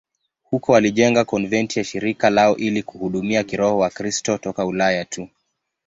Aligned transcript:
Huko 0.43 0.71
walijenga 0.71 1.25
konventi 1.25 1.79
ya 1.79 1.85
shirika 1.85 2.29
lao 2.29 2.57
ili 2.57 2.83
kuhudumia 2.83 3.43
kiroho 3.43 3.77
Wakristo 3.77 4.37
toka 4.37 4.65
Ulaya 4.65 5.05
tu. 5.05 5.29